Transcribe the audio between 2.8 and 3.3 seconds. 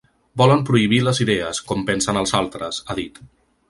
ha dit.